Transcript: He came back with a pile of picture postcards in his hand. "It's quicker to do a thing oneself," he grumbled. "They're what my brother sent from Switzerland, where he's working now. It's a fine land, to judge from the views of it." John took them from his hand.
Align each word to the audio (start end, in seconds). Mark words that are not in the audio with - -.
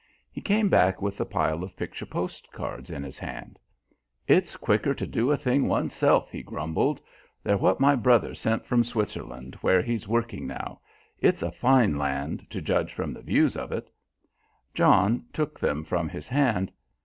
He 0.31 0.41
came 0.41 0.67
back 0.67 0.99
with 0.99 1.21
a 1.21 1.25
pile 1.25 1.63
of 1.63 1.77
picture 1.77 2.07
postcards 2.07 2.89
in 2.89 3.03
his 3.03 3.19
hand. 3.19 3.59
"It's 4.27 4.57
quicker 4.57 4.95
to 4.95 5.05
do 5.05 5.29
a 5.29 5.37
thing 5.37 5.67
oneself," 5.67 6.31
he 6.31 6.41
grumbled. 6.41 6.99
"They're 7.43 7.55
what 7.55 7.79
my 7.79 7.95
brother 7.95 8.33
sent 8.33 8.65
from 8.65 8.83
Switzerland, 8.83 9.53
where 9.61 9.83
he's 9.83 10.07
working 10.07 10.47
now. 10.47 10.79
It's 11.19 11.43
a 11.43 11.51
fine 11.51 11.99
land, 11.99 12.47
to 12.49 12.63
judge 12.63 12.95
from 12.95 13.13
the 13.13 13.21
views 13.21 13.55
of 13.55 13.71
it." 13.71 13.91
John 14.73 15.25
took 15.33 15.59
them 15.59 15.83
from 15.83 16.09
his 16.09 16.27
hand. 16.27 16.71